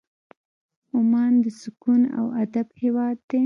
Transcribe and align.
عمان 0.97 1.33
د 1.43 1.45
سکون 1.61 2.01
او 2.19 2.25
ادب 2.43 2.67
هېواد 2.81 3.17
دی. 3.29 3.39